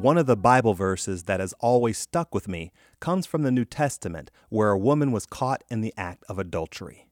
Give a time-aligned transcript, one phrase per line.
[0.00, 3.66] One of the Bible verses that has always stuck with me comes from the New
[3.66, 7.10] Testament, where a woman was caught in the act of adultery.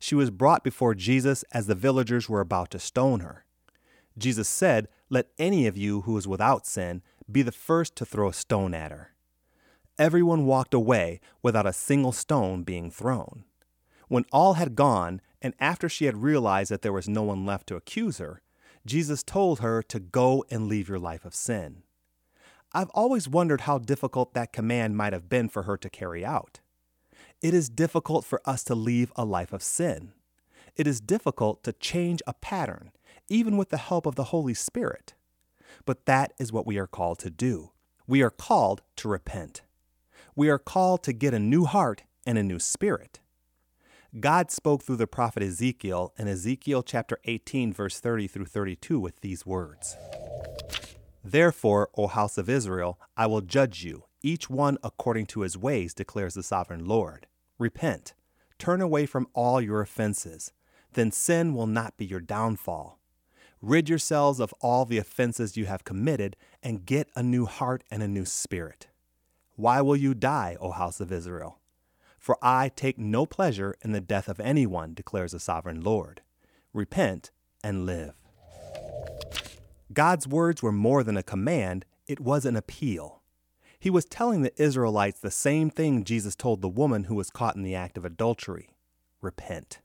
[0.00, 3.44] She was brought before Jesus as the villagers were about to stone her.
[4.18, 7.00] Jesus said, Let any of you who is without sin
[7.30, 9.12] be the first to throw a stone at her.
[9.96, 13.44] Everyone walked away without a single stone being thrown.
[14.08, 17.68] When all had gone, and after she had realized that there was no one left
[17.68, 18.42] to accuse her,
[18.84, 21.84] Jesus told her to go and leave your life of sin.
[22.72, 26.60] I've always wondered how difficult that command might have been for her to carry out.
[27.42, 30.12] It is difficult for us to leave a life of sin.
[30.74, 32.92] It is difficult to change a pattern,
[33.28, 35.14] even with the help of the Holy Spirit.
[35.84, 37.72] But that is what we are called to do.
[38.06, 39.62] We are called to repent.
[40.34, 43.20] We are called to get a new heart and a new spirit.
[44.18, 49.20] God spoke through the prophet Ezekiel in Ezekiel chapter 18, verse 30 through 32, with
[49.20, 49.96] these words
[51.28, 55.92] Therefore, O house of Israel, I will judge you, each one according to his ways,
[55.92, 57.26] declares the sovereign Lord.
[57.58, 58.14] Repent,
[58.60, 60.52] turn away from all your offenses,
[60.92, 63.00] then sin will not be your downfall.
[63.60, 68.04] Rid yourselves of all the offenses you have committed, and get a new heart and
[68.04, 68.86] a new spirit.
[69.56, 71.58] Why will you die, O house of Israel?
[72.20, 76.22] For I take no pleasure in the death of anyone, declares the sovereign Lord.
[76.72, 77.32] Repent
[77.64, 78.14] and live.
[79.92, 83.22] God's words were more than a command, it was an appeal.
[83.78, 87.56] He was telling the Israelites the same thing Jesus told the woman who was caught
[87.56, 88.70] in the act of adultery
[89.20, 89.80] repent.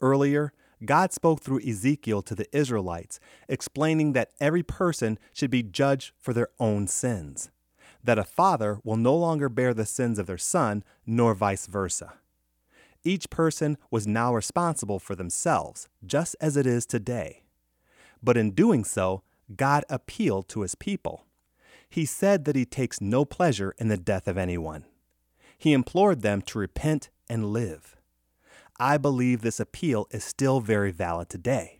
[0.00, 0.52] Earlier,
[0.84, 3.18] God spoke through Ezekiel to the Israelites,
[3.48, 7.50] explaining that every person should be judged for their own sins,
[8.04, 12.14] that a father will no longer bear the sins of their son, nor vice versa.
[13.04, 17.45] Each person was now responsible for themselves, just as it is today.
[18.26, 19.22] But in doing so,
[19.54, 21.26] God appealed to his people.
[21.88, 24.84] He said that he takes no pleasure in the death of anyone.
[25.56, 27.96] He implored them to repent and live.
[28.80, 31.78] I believe this appeal is still very valid today.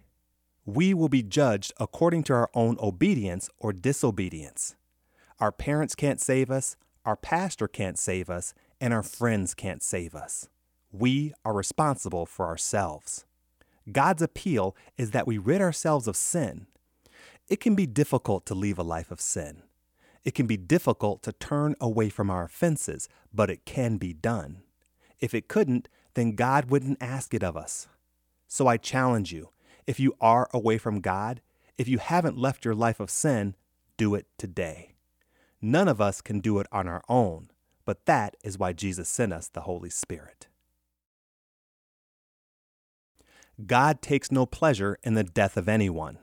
[0.65, 4.77] We will be judged according to our own obedience or disobedience.
[5.41, 10.15] Our parents can't save us, our pastor can't save us, and our friends can't save
[10.15, 10.49] us.
[10.93, 13.25] We are responsible for ourselves.
[13.91, 16.67] God's appeal is that we rid ourselves of sin.
[17.49, 19.63] It can be difficult to leave a life of sin.
[20.25, 24.63] It can be difficult to turn away from our offenses, but it can be done.
[25.21, 27.87] If it couldn't, then God wouldn't ask it of us.
[28.49, 29.51] So I challenge you
[29.87, 31.41] if you are away from God,
[31.79, 33.55] if you haven't left your life of sin,
[33.97, 34.95] do it today.
[35.63, 37.51] None of us can do it on our own,
[37.85, 40.49] but that is why Jesus sent us the Holy Spirit.
[43.65, 46.19] God takes no pleasure in the death of anyone.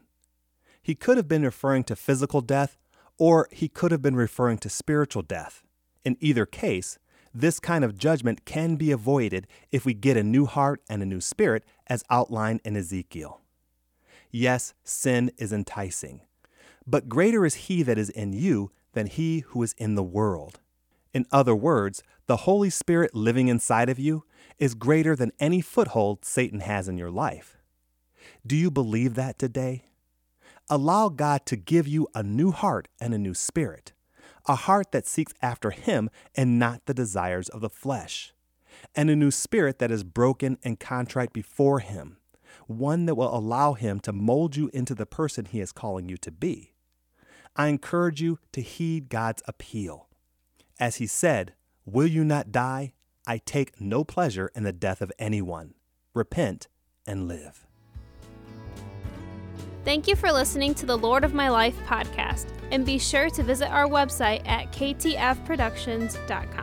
[0.82, 2.78] He could have been referring to physical death,
[3.18, 5.64] or he could have been referring to spiritual death.
[6.04, 7.00] In either case,
[7.34, 11.08] this kind of judgment can be avoided if we get a new heart and a
[11.08, 13.42] new spirit, as outlined in Ezekiel.
[14.30, 16.22] Yes, sin is enticing,
[16.86, 20.60] but greater is he that is in you than he who is in the world.
[21.14, 24.24] In other words, the Holy Spirit living inside of you
[24.58, 27.58] is greater than any foothold Satan has in your life.
[28.46, 29.86] Do you believe that today?
[30.70, 33.94] Allow God to give you a new heart and a new spirit,
[34.48, 38.34] a heart that seeks after Him and not the desires of the flesh,
[38.96, 42.18] and a new spirit that is broken and contrite before Him,
[42.68, 46.18] one that will allow Him to mold you into the person He is calling you
[46.18, 46.74] to be.
[47.56, 50.08] I encourage you to heed God's appeal.
[50.80, 51.54] As He said,
[51.86, 52.93] Will you not die?
[53.26, 55.74] I take no pleasure in the death of anyone.
[56.14, 56.68] Repent
[57.06, 57.66] and live.
[59.84, 63.44] Thank you for listening to the Lord of My Life podcast, and be sure to
[63.44, 66.63] visit our website at ktfproductions.com.